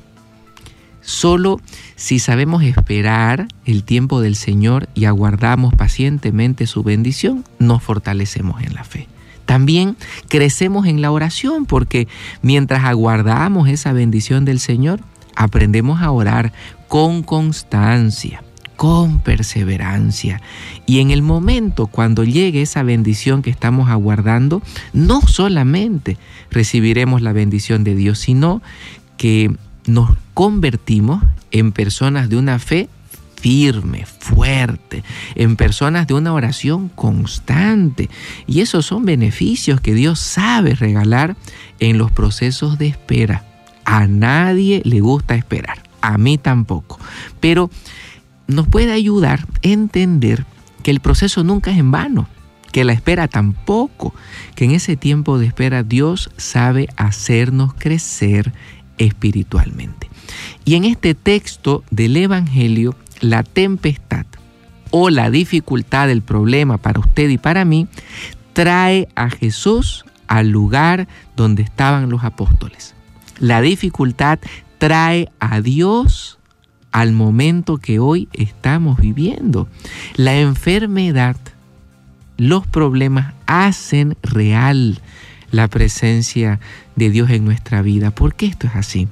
Solo 1.02 1.60
si 1.96 2.20
sabemos 2.20 2.62
esperar 2.62 3.48
el 3.66 3.84
tiempo 3.84 4.22
del 4.22 4.36
Señor 4.36 4.88
y 4.94 5.06
aguardamos 5.06 5.74
pacientemente 5.74 6.68
su 6.68 6.84
bendición, 6.84 7.44
nos 7.58 7.82
fortalecemos 7.82 8.62
en 8.62 8.76
la 8.76 8.84
fe. 8.84 9.08
También 9.48 9.98
crecemos 10.28 10.86
en 10.86 11.02
la 11.02 11.10
oración 11.10 11.66
porque 11.66 12.08
mientras 12.44 12.86
aguardamos 12.86 13.68
esa 13.68 13.94
bendición 13.94 14.46
del 14.46 14.60
Señor, 14.60 15.00
aprendemos 15.36 16.04
a 16.04 16.12
orar 16.12 16.54
con 16.88 17.24
constancia, 17.24 18.44
con 18.80 19.20
perseverancia. 19.20 20.42
Y 20.86 21.02
en 21.02 21.12
el 21.12 21.22
momento 21.22 21.88
cuando 21.88 22.24
llegue 22.24 22.62
esa 22.62 22.82
bendición 22.82 23.42
que 23.42 23.50
estamos 23.50 23.90
aguardando, 23.90 24.62
no 24.94 25.20
solamente 25.20 26.18
recibiremos 26.50 27.22
la 27.22 27.34
bendición 27.34 27.84
de 27.84 27.94
Dios, 27.94 28.20
sino 28.20 28.62
que 29.18 29.54
nos 29.86 30.12
convertimos 30.34 31.22
en 31.52 31.74
personas 31.74 32.30
de 32.30 32.38
una 32.38 32.58
fe 32.58 32.88
firme, 33.42 34.06
fuerte, 34.06 35.04
en 35.36 35.58
personas 35.58 36.08
de 36.08 36.14
una 36.14 36.32
oración 36.32 36.88
constante. 36.88 38.10
Y 38.48 38.62
esos 38.62 38.86
son 38.86 39.04
beneficios 39.04 39.82
que 39.82 39.94
Dios 39.94 40.20
sabe 40.22 40.74
regalar 40.74 41.36
en 41.82 41.98
los 41.98 42.12
procesos 42.14 42.78
de 42.78 42.88
espera. 42.88 43.44
A 43.84 44.08
nadie 44.08 44.82
le 44.86 45.02
gusta 45.02 45.36
esperar, 45.36 45.84
a 46.00 46.18
mí 46.18 46.38
tampoco. 46.38 46.98
Pero 47.42 47.70
nos 48.50 48.68
puede 48.68 48.92
ayudar 48.92 49.42
a 49.42 49.46
entender 49.62 50.46
que 50.84 50.92
el 50.92 51.00
proceso 51.00 51.44
nunca 51.44 51.72
es 51.72 51.78
en 51.78 51.92
vano, 51.92 52.28
que 52.72 52.84
la 52.84 52.94
espera 52.94 53.28
tampoco, 53.28 54.14
que 54.56 54.66
en 54.66 54.72
ese 54.72 54.98
tiempo 54.98 55.40
de 55.40 55.48
espera 55.48 55.84
Dios 55.84 56.30
sabe 56.38 56.90
hacernos 56.98 57.74
crecer 57.74 58.52
espiritualmente. 58.98 60.10
Y 60.66 60.76
en 60.76 60.86
este 60.86 61.16
texto 61.16 61.84
del 61.92 62.18
Evangelio 62.18 62.96
la 63.22 63.44
tempestad 63.44 64.26
o 64.92 65.10
la 65.10 65.30
dificultad 65.30 66.08
del 66.08 66.22
problema 66.22 66.78
para 66.78 67.00
usted 67.00 67.30
y 67.30 67.38
para 67.38 67.66
mí, 67.66 67.88
trae 68.54 69.08
a 69.16 69.30
Jesús 69.30 70.06
al 70.28 70.50
lugar 70.50 71.08
donde 71.36 71.64
estaban 71.64 72.10
los 72.10 72.24
apóstoles. 72.24 72.96
La 73.38 73.62
dificultad 73.62 74.40
trae 74.80 75.30
a 75.40 75.62
Dios 75.62 76.39
al 76.92 77.14
momento 77.14 77.78
que 77.78 78.00
hoy 78.00 78.28
estamos 78.34 79.00
viviendo. 79.00 79.68
La 80.16 80.40
enfermedad, 80.40 81.38
los 82.38 82.66
problemas 82.66 83.34
hacen 83.46 84.18
real 84.24 85.02
la 85.52 85.68
presencia 85.68 86.60
de 86.96 87.10
Dios 87.10 87.30
en 87.30 87.46
nuestra 87.46 87.82
vida. 87.82 88.12
¿Por 88.12 88.36
qué 88.36 88.48
esto 88.48 88.68
es 88.68 88.76
así? 88.76 89.08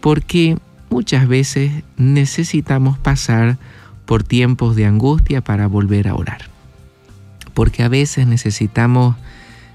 Porque 0.00 0.58
muchas 0.90 1.26
veces 1.28 1.72
necesitamos 1.96 2.98
pasar 2.98 3.58
por 4.04 4.22
tiempos 4.22 4.76
de 4.76 4.86
angustia 4.86 5.42
para 5.42 5.66
volver 5.66 6.08
a 6.08 6.14
orar. 6.14 6.48
Porque 7.54 7.82
a 7.82 7.88
veces 7.88 8.26
necesitamos 8.26 9.16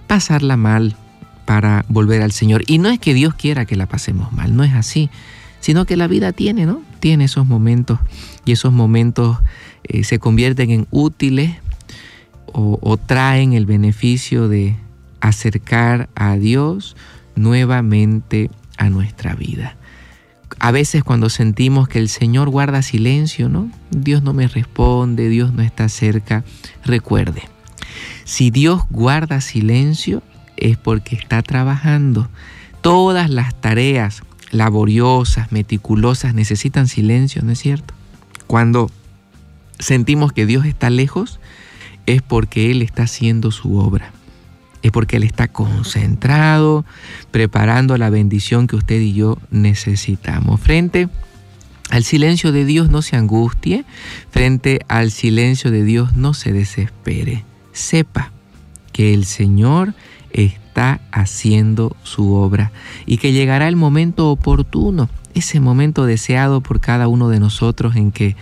pasarla 0.08 0.56
mal 0.56 0.96
para 1.46 1.86
volver 1.90 2.22
al 2.22 2.32
Señor. 2.32 2.64
Y 2.68 2.78
no 2.78 2.90
es 2.90 3.00
que 3.00 3.14
Dios 3.14 3.34
quiera 3.34 3.66
que 3.66 3.76
la 3.76 3.88
pasemos 3.88 4.32
mal, 4.32 4.56
no 4.56 4.64
es 4.64 4.74
así, 4.74 5.10
sino 5.60 5.86
que 5.86 5.98
la 5.98 6.08
vida 6.08 6.32
tiene, 6.32 6.66
¿no? 6.66 6.82
Tiene 7.02 7.26
esos 7.26 7.46
momentos 7.46 8.00
y 8.46 8.54
esos 8.54 8.72
momentos 8.72 9.38
eh, 9.84 10.06
se 10.06 10.20
convierten 10.20 10.72
en 10.72 10.88
útiles 10.90 11.58
o, 12.46 12.80
o 12.82 12.96
traen 12.96 13.52
el 13.52 13.66
beneficio 13.66 14.48
de 14.48 14.78
acercar 15.20 16.08
a 16.16 16.38
Dios 16.38 16.96
nuevamente 17.36 18.50
a 18.78 18.90
nuestra 18.90 19.36
vida. 19.36 19.76
A 20.60 20.72
veces 20.72 21.04
cuando 21.04 21.30
sentimos 21.30 21.88
que 21.88 22.00
el 22.00 22.08
Señor 22.08 22.50
guarda 22.50 22.82
silencio, 22.82 23.50
¿no? 23.50 23.72
Dios 23.90 24.22
no 24.22 24.34
me 24.34 24.48
responde, 24.48 25.28
Dios 25.28 25.54
no 25.54 25.64
está 25.64 25.90
cerca. 25.90 26.44
Recuerde, 26.86 27.44
si 28.26 28.52
Dios 28.52 28.84
guarda 28.90 29.42
silencio 29.42 30.22
es 30.58 30.78
porque 30.78 31.16
está 31.16 31.42
trabajando. 31.42 32.30
Todas 32.82 33.30
las 33.30 33.60
tareas 33.60 34.24
laboriosas, 34.52 35.52
meticulosas, 35.52 36.34
necesitan 36.36 36.88
silencio, 36.88 37.42
¿no 37.42 37.52
es 37.52 37.60
cierto? 37.60 37.94
Cuando 38.48 38.92
sentimos 39.80 40.34
que 40.34 40.46
Dios 40.46 40.66
está 40.66 40.90
lejos, 40.90 41.40
es 42.06 42.22
porque 42.22 42.72
Él 42.72 42.82
está 42.82 43.04
haciendo 43.04 43.52
su 43.52 43.78
obra 43.78 44.12
es 44.82 44.92
porque 44.92 45.18
Él 45.18 45.24
está 45.24 45.48
concentrado, 45.48 46.86
preparando 47.32 47.98
la 47.98 48.10
bendición 48.10 48.68
que 48.68 48.76
usted 48.76 49.00
y 49.00 49.14
yo 49.14 49.38
necesitamos. 49.52 50.60
Frente 50.60 51.08
al 51.90 52.04
silencio 52.04 52.52
de 52.52 52.66
Dios 52.66 52.90
no 52.90 53.02
se 53.02 53.16
angustie, 53.16 53.86
frente 54.32 54.80
al 54.88 55.12
silencio 55.12 55.72
de 55.72 55.84
Dios 55.84 56.16
no 56.16 56.34
se 56.34 56.52
desespere. 56.52 57.44
Sepa 57.74 58.32
que 58.92 59.14
el 59.14 59.26
Señor 59.26 59.94
está 60.34 61.02
haciendo 61.12 61.96
su 62.04 62.34
obra 62.34 62.72
y 63.06 63.18
que 63.18 63.34
llegará 63.34 63.68
el 63.68 63.76
momento 63.76 64.30
oportuno, 64.30 65.10
ese 65.34 65.60
momento 65.60 66.06
deseado 66.06 66.62
por 66.62 66.80
cada 66.80 67.08
uno 67.08 67.30
de 67.30 67.40
nosotros 67.40 67.96
en 67.96 68.12
que 68.12 68.36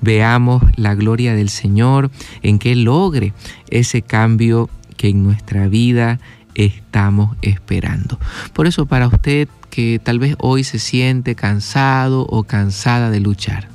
veamos 0.00 0.62
la 0.76 0.94
gloria 0.94 1.34
del 1.34 1.48
Señor, 1.48 2.10
en 2.42 2.58
que 2.58 2.74
logre 2.74 3.32
ese 3.68 4.02
cambio 4.02 4.70
que 4.96 5.08
en 5.08 5.22
nuestra 5.22 5.68
vida 5.68 6.18
estamos 6.54 7.36
esperando. 7.42 8.18
Por 8.52 8.66
eso 8.66 8.86
para 8.86 9.08
usted 9.08 9.48
que 9.70 10.00
tal 10.02 10.18
vez 10.18 10.36
hoy 10.38 10.64
se 10.64 10.78
siente 10.78 11.34
cansado 11.34 12.26
o 12.28 12.44
cansada 12.44 13.10
de 13.10 13.20
luchar, 13.20 13.68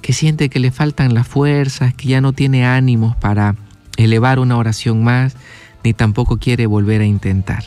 que 0.00 0.12
siente 0.12 0.48
que 0.48 0.60
le 0.60 0.70
faltan 0.70 1.14
las 1.14 1.26
fuerzas, 1.26 1.94
que 1.94 2.08
ya 2.08 2.20
no 2.20 2.32
tiene 2.32 2.64
ánimos 2.64 3.16
para 3.16 3.56
elevar 3.96 4.38
una 4.38 4.56
oración 4.56 5.02
más, 5.02 5.36
ni 5.84 5.92
tampoco 5.92 6.38
quiere 6.38 6.66
volver 6.66 7.00
a 7.00 7.06
intentar. 7.06 7.64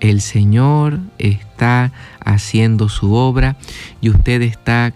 El 0.00 0.20
Señor 0.20 0.98
está 1.18 1.92
haciendo 2.24 2.88
su 2.88 3.14
obra 3.14 3.56
y 4.00 4.10
usted 4.10 4.42
está 4.42 4.92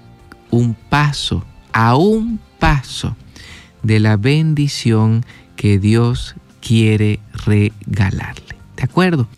un 0.50 0.74
paso, 0.74 1.44
a 1.72 1.96
un 1.96 2.40
paso 2.58 3.16
de 3.82 4.00
la 4.00 4.16
bendición 4.16 5.24
que 5.54 5.78
Dios 5.78 6.34
quiere 6.60 7.20
regalarle. 7.44 8.56
¿De 8.76 8.82
acuerdo? 8.82 9.28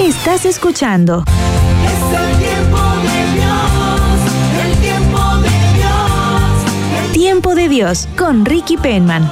Estás 0.00 0.44
escuchando. 0.44 1.24
Es 1.84 2.20
el 2.20 2.38
tiempo 2.38 2.78
de 3.02 3.32
Dios, 3.34 4.20
el 4.66 4.80
tiempo 4.80 5.36
de 5.38 5.48
Dios. 5.74 7.06
el 7.06 7.12
Tiempo 7.12 7.54
de 7.54 7.68
Dios 7.68 8.08
con 8.16 8.44
Ricky 8.44 8.76
Penman. 8.76 9.30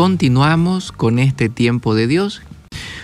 Continuamos 0.00 0.92
con 0.92 1.18
este 1.18 1.50
tiempo 1.50 1.94
de 1.94 2.06
Dios. 2.06 2.40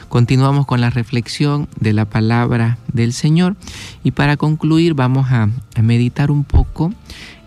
Continuamos 0.08 0.64
con 0.64 0.80
la 0.80 0.88
reflexión 0.88 1.68
de 1.78 1.92
la 1.92 2.06
palabra 2.06 2.78
del 2.90 3.12
Señor 3.12 3.54
y 4.02 4.12
para 4.12 4.38
concluir 4.38 4.94
vamos 4.94 5.30
a, 5.30 5.50
meditar 5.82 6.30
un 6.30 6.42
poco 6.42 6.94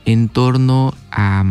en 0.05 0.29
torno 0.29 0.93
a, 1.09 1.43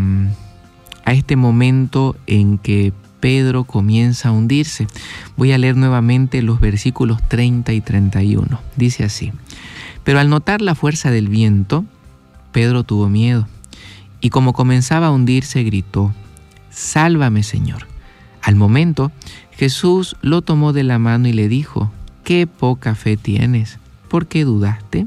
a 1.04 1.12
este 1.12 1.34
momento 1.34 2.14
en 2.28 2.58
que 2.58 2.92
Pedro 3.18 3.64
comienza 3.64 4.28
a 4.28 4.32
hundirse. 4.32 4.87
Voy 5.37 5.50
a 5.50 5.58
leer 5.58 5.76
nuevamente 5.76 6.40
los 6.40 6.61
versículos 6.61 7.18
30 7.26 7.72
y 7.72 7.80
31. 7.80 8.61
Dice 8.76 9.02
así, 9.02 9.32
pero 10.04 10.20
al 10.20 10.30
notar 10.30 10.62
la 10.62 10.76
fuerza 10.76 11.11
del 11.11 11.26
viento, 11.26 11.84
Pedro 12.52 12.84
tuvo 12.84 13.08
miedo 13.08 13.48
y 14.20 14.30
como 14.30 14.52
comenzaba 14.52 15.08
a 15.08 15.11
hundirse 15.11 15.64
gritó, 15.64 16.14
Sálvame 16.70 17.42
Señor. 17.42 17.88
Al 18.48 18.56
momento, 18.56 19.12
Jesús 19.50 20.16
lo 20.22 20.40
tomó 20.40 20.72
de 20.72 20.82
la 20.82 20.98
mano 20.98 21.28
y 21.28 21.34
le 21.34 21.48
dijo, 21.48 21.92
qué 22.24 22.46
poca 22.46 22.94
fe 22.94 23.18
tienes, 23.18 23.78
¿por 24.08 24.26
qué 24.26 24.44
dudaste? 24.44 25.06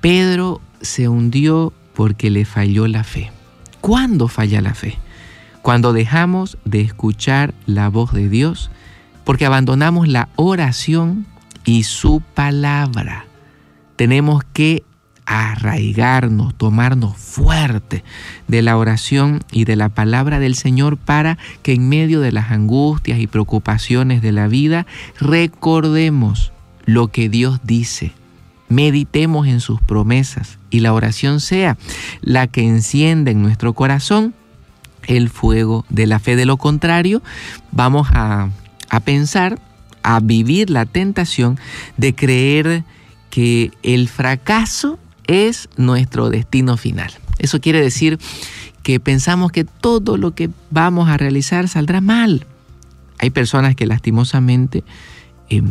Pedro 0.00 0.60
se 0.80 1.06
hundió 1.06 1.72
porque 1.94 2.30
le 2.30 2.44
falló 2.44 2.88
la 2.88 3.04
fe. 3.04 3.30
¿Cuándo 3.80 4.26
falla 4.26 4.60
la 4.60 4.74
fe? 4.74 4.96
Cuando 5.62 5.92
dejamos 5.92 6.58
de 6.64 6.80
escuchar 6.80 7.54
la 7.66 7.88
voz 7.88 8.12
de 8.12 8.28
Dios, 8.28 8.72
porque 9.22 9.46
abandonamos 9.46 10.08
la 10.08 10.28
oración 10.34 11.24
y 11.64 11.84
su 11.84 12.20
palabra. 12.34 13.26
Tenemos 13.94 14.42
que 14.52 14.82
arraigarnos, 15.28 16.54
tomarnos 16.54 17.14
fuerte 17.18 18.02
de 18.46 18.62
la 18.62 18.78
oración 18.78 19.40
y 19.52 19.66
de 19.66 19.76
la 19.76 19.90
palabra 19.90 20.40
del 20.40 20.54
Señor 20.54 20.96
para 20.96 21.36
que 21.62 21.74
en 21.74 21.86
medio 21.90 22.20
de 22.20 22.32
las 22.32 22.50
angustias 22.50 23.20
y 23.20 23.26
preocupaciones 23.26 24.22
de 24.22 24.32
la 24.32 24.48
vida 24.48 24.86
recordemos 25.20 26.52
lo 26.86 27.08
que 27.08 27.28
Dios 27.28 27.60
dice. 27.62 28.12
Meditemos 28.70 29.46
en 29.46 29.60
sus 29.60 29.82
promesas 29.82 30.58
y 30.70 30.80
la 30.80 30.94
oración 30.94 31.40
sea 31.40 31.76
la 32.22 32.46
que 32.46 32.66
encienda 32.66 33.30
en 33.30 33.42
nuestro 33.42 33.74
corazón 33.74 34.32
el 35.06 35.28
fuego 35.28 35.84
de 35.90 36.06
la 36.06 36.20
fe. 36.20 36.36
De 36.36 36.46
lo 36.46 36.56
contrario, 36.56 37.22
vamos 37.70 38.08
a, 38.12 38.48
a 38.88 39.00
pensar, 39.00 39.58
a 40.02 40.20
vivir 40.20 40.70
la 40.70 40.86
tentación 40.86 41.58
de 41.98 42.14
creer 42.14 42.84
que 43.28 43.72
el 43.82 44.08
fracaso 44.08 44.98
es 45.28 45.68
nuestro 45.76 46.30
destino 46.30 46.76
final. 46.76 47.12
Eso 47.38 47.60
quiere 47.60 47.80
decir 47.80 48.18
que 48.82 48.98
pensamos 48.98 49.52
que 49.52 49.64
todo 49.64 50.16
lo 50.16 50.34
que 50.34 50.50
vamos 50.70 51.08
a 51.08 51.16
realizar 51.16 51.68
saldrá 51.68 52.00
mal. 52.00 52.46
Hay 53.18 53.30
personas 53.30 53.76
que 53.76 53.86
lastimosamente 53.86 54.82
eh, 55.50 55.62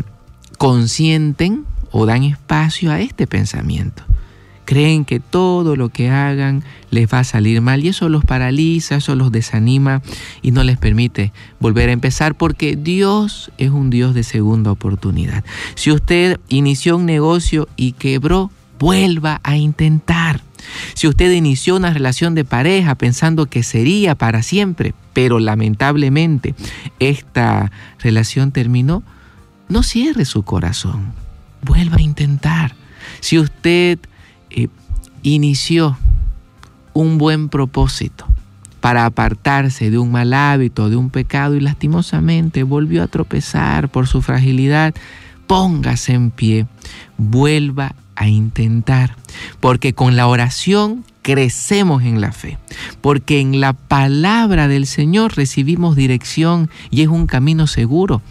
consienten 0.57 1.65
o 1.91 2.05
dan 2.05 2.23
espacio 2.23 2.91
a 2.91 3.01
este 3.01 3.27
pensamiento. 3.27 4.03
Creen 4.65 5.05
que 5.05 5.21
todo 5.21 5.77
lo 5.77 5.89
que 5.89 6.09
hagan 6.09 6.61
les 6.91 7.11
va 7.11 7.19
a 7.19 7.23
salir 7.23 7.61
mal 7.61 7.85
y 7.85 7.87
eso 7.87 8.09
los 8.09 8.25
paraliza, 8.25 8.97
eso 8.97 9.15
los 9.15 9.31
desanima 9.31 10.01
y 10.41 10.51
no 10.51 10.61
les 10.63 10.77
permite 10.77 11.31
volver 11.61 11.87
a 11.87 11.93
empezar 11.93 12.35
porque 12.35 12.75
Dios 12.75 13.49
es 13.57 13.71
un 13.71 13.89
Dios 13.89 14.13
de 14.13 14.23
segunda 14.23 14.71
oportunidad. 14.71 15.45
Si 15.75 15.89
usted 15.89 16.37
inició 16.49 16.97
un 16.97 17.05
negocio 17.05 17.69
y 17.77 17.93
quebró, 17.93 18.51
vuelva 18.79 19.39
a 19.43 19.57
intentar. 19.57 20.41
Si 20.93 21.07
usted 21.07 21.31
inició 21.31 21.75
una 21.75 21.93
relación 21.93 22.35
de 22.35 22.45
pareja 22.45 22.95
pensando 22.95 23.45
que 23.47 23.63
sería 23.63 24.15
para 24.15 24.43
siempre, 24.43 24.93
pero 25.13 25.39
lamentablemente 25.39 26.55
esta 26.99 27.71
relación 27.99 28.51
terminó, 28.51 29.03
no 29.69 29.83
cierre 29.83 30.25
su 30.25 30.43
corazón, 30.43 31.13
vuelva 31.61 31.97
a 31.97 32.01
intentar. 32.01 32.75
Si 33.19 33.39
usted 33.39 33.99
eh, 34.49 34.67
inició 35.23 35.97
un 36.93 37.17
buen 37.17 37.49
propósito 37.49 38.25
para 38.81 39.05
apartarse 39.05 39.89
de 39.89 39.97
un 39.97 40.11
mal 40.11 40.33
hábito, 40.33 40.89
de 40.89 40.95
un 40.95 41.09
pecado 41.09 41.55
y 41.55 41.59
lastimosamente 41.59 42.63
volvió 42.63 43.03
a 43.03 43.07
tropezar 43.07 43.89
por 43.89 44.07
su 44.07 44.21
fragilidad, 44.21 44.93
póngase 45.47 46.13
en 46.13 46.31
pie, 46.31 46.67
vuelva 47.17 47.87
a 47.87 47.95
intentar, 48.25 49.15
porque 49.59 49.93
con 49.93 50.15
la 50.15 50.27
oración 50.27 51.05
crecemos 51.21 52.03
en 52.03 52.21
la 52.21 52.31
fe, 52.31 52.57
porque 53.01 53.39
en 53.39 53.59
la 53.59 53.73
palabra 53.73 54.67
del 54.67 54.87
Señor 54.87 55.35
recibimos 55.35 55.95
dirección 55.95 56.69
y 56.89 57.01
es 57.01 57.09
un 57.09 57.27
camino 57.27 57.67
seguro 57.67 58.21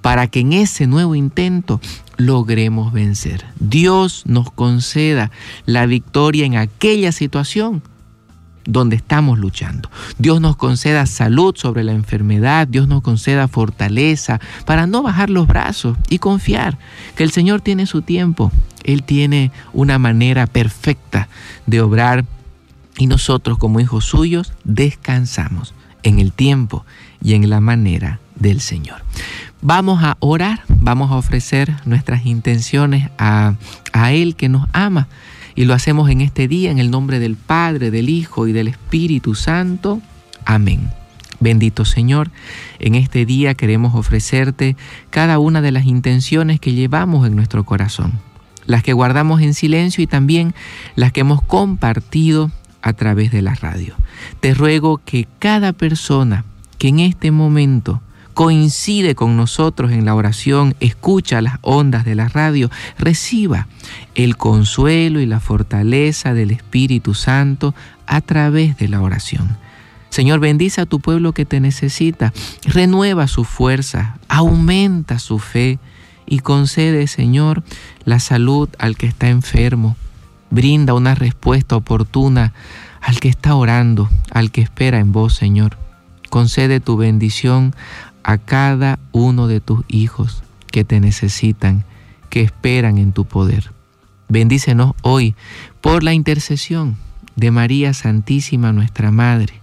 para 0.00 0.28
que 0.28 0.40
en 0.40 0.52
ese 0.52 0.86
nuevo 0.86 1.14
intento 1.14 1.80
logremos 2.16 2.92
vencer. 2.92 3.44
Dios 3.58 4.22
nos 4.24 4.50
conceda 4.50 5.30
la 5.66 5.86
victoria 5.86 6.46
en 6.46 6.56
aquella 6.56 7.12
situación 7.12 7.82
donde 8.68 8.96
estamos 8.96 9.38
luchando. 9.38 9.90
Dios 10.18 10.40
nos 10.40 10.56
conceda 10.56 11.06
salud 11.06 11.56
sobre 11.56 11.82
la 11.82 11.92
enfermedad, 11.92 12.68
Dios 12.68 12.86
nos 12.86 13.02
conceda 13.02 13.48
fortaleza 13.48 14.40
para 14.66 14.86
no 14.86 15.02
bajar 15.02 15.30
los 15.30 15.46
brazos 15.48 15.96
y 16.08 16.18
confiar 16.18 16.78
que 17.16 17.24
el 17.24 17.32
Señor 17.32 17.62
tiene 17.62 17.86
su 17.86 18.02
tiempo, 18.02 18.52
Él 18.84 19.02
tiene 19.02 19.50
una 19.72 19.98
manera 19.98 20.46
perfecta 20.46 21.28
de 21.66 21.80
obrar 21.80 22.26
y 22.98 23.06
nosotros 23.06 23.56
como 23.56 23.80
hijos 23.80 24.04
suyos 24.04 24.52
descansamos 24.64 25.74
en 26.02 26.18
el 26.18 26.32
tiempo 26.32 26.84
y 27.22 27.32
en 27.34 27.48
la 27.48 27.60
manera 27.60 28.20
del 28.34 28.60
Señor. 28.60 29.02
Vamos 29.62 30.04
a 30.04 30.18
orar, 30.20 30.62
vamos 30.68 31.10
a 31.10 31.16
ofrecer 31.16 31.74
nuestras 31.86 32.26
intenciones 32.26 33.10
a, 33.18 33.54
a 33.94 34.12
Él 34.12 34.36
que 34.36 34.50
nos 34.50 34.68
ama 34.74 35.08
y 35.58 35.64
lo 35.64 35.74
hacemos 35.74 36.08
en 36.08 36.20
este 36.20 36.46
día 36.46 36.70
en 36.70 36.78
el 36.78 36.88
nombre 36.88 37.18
del 37.18 37.34
Padre, 37.34 37.90
del 37.90 38.10
Hijo 38.10 38.46
y 38.46 38.52
del 38.52 38.68
Espíritu 38.68 39.34
Santo. 39.34 40.00
Amén. 40.44 40.92
Bendito 41.40 41.84
Señor, 41.84 42.30
en 42.78 42.94
este 42.94 43.26
día 43.26 43.54
queremos 43.54 43.96
ofrecerte 43.96 44.76
cada 45.10 45.40
una 45.40 45.60
de 45.60 45.72
las 45.72 45.84
intenciones 45.84 46.60
que 46.60 46.74
llevamos 46.74 47.26
en 47.26 47.34
nuestro 47.34 47.64
corazón, 47.64 48.20
las 48.66 48.84
que 48.84 48.92
guardamos 48.92 49.42
en 49.42 49.52
silencio 49.52 50.00
y 50.04 50.06
también 50.06 50.54
las 50.94 51.10
que 51.10 51.22
hemos 51.22 51.42
compartido 51.42 52.52
a 52.80 52.92
través 52.92 53.32
de 53.32 53.42
la 53.42 53.56
radio. 53.56 53.96
Te 54.38 54.54
ruego 54.54 55.00
que 55.04 55.26
cada 55.40 55.72
persona 55.72 56.44
que 56.78 56.86
en 56.86 57.00
este 57.00 57.32
momento 57.32 58.00
coincide 58.38 59.16
con 59.16 59.36
nosotros 59.36 59.90
en 59.90 60.04
la 60.04 60.14
oración, 60.14 60.76
escucha 60.78 61.42
las 61.42 61.58
ondas 61.62 62.04
de 62.04 62.14
la 62.14 62.28
radio, 62.28 62.70
reciba 62.96 63.66
el 64.14 64.36
consuelo 64.36 65.18
y 65.18 65.26
la 65.26 65.40
fortaleza 65.40 66.34
del 66.34 66.52
Espíritu 66.52 67.14
Santo 67.14 67.74
a 68.06 68.20
través 68.20 68.76
de 68.76 68.86
la 68.86 69.02
oración. 69.02 69.58
Señor, 70.10 70.38
bendice 70.38 70.80
a 70.80 70.86
tu 70.86 71.00
pueblo 71.00 71.32
que 71.32 71.46
te 71.46 71.58
necesita, 71.58 72.32
renueva 72.62 73.26
su 73.26 73.42
fuerza, 73.42 74.18
aumenta 74.28 75.18
su 75.18 75.40
fe 75.40 75.80
y 76.24 76.38
concede, 76.38 77.08
Señor, 77.08 77.64
la 78.04 78.20
salud 78.20 78.68
al 78.78 78.96
que 78.96 79.08
está 79.08 79.30
enfermo. 79.30 79.96
Brinda 80.50 80.94
una 80.94 81.16
respuesta 81.16 81.74
oportuna 81.74 82.52
al 83.00 83.18
que 83.18 83.30
está 83.30 83.56
orando, 83.56 84.08
al 84.30 84.52
que 84.52 84.60
espera 84.60 85.00
en 85.00 85.10
vos, 85.10 85.34
Señor. 85.34 85.76
Concede 86.30 86.80
tu 86.80 86.96
bendición 86.96 87.74
a 88.28 88.36
cada 88.36 88.98
uno 89.12 89.46
de 89.46 89.60
tus 89.60 89.86
hijos 89.88 90.42
que 90.70 90.84
te 90.84 91.00
necesitan, 91.00 91.84
que 92.28 92.42
esperan 92.42 92.98
en 92.98 93.12
tu 93.12 93.24
poder. 93.24 93.72
Bendícenos 94.28 94.92
hoy 95.00 95.34
por 95.80 96.02
la 96.02 96.12
intercesión 96.12 96.98
de 97.36 97.50
María 97.50 97.94
Santísima, 97.94 98.70
nuestra 98.70 99.10
Madre, 99.10 99.62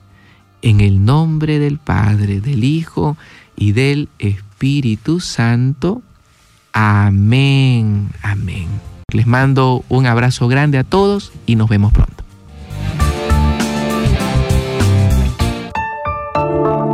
en 0.63 0.82
el 0.82 1.06
nombre 1.06 1.60
del 1.60 1.78
Padre, 1.78 2.41
del 2.41 2.63
Hijo 2.63 3.17
y 3.56 3.73
del 3.73 4.10
Espíritu 4.17 5.19
Santo. 5.19 6.01
Amén, 6.73 8.10
amén. 8.23 8.67
Les 9.13 9.28
mando 9.28 9.86
un 9.89 10.08
abrazo 10.08 10.47
grande 10.47 10.80
a 10.80 10.84
todos 10.84 11.32
y 11.45 11.56
nos 11.56 11.69
vemos 11.69 11.93
pronto. 11.93 12.14